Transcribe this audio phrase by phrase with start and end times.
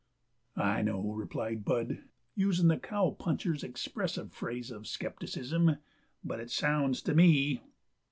[0.55, 5.77] "I know," replied Bud, using the cowpuncher's expressive phrase of skepticism,
[6.23, 7.61] "but it sounds to me!"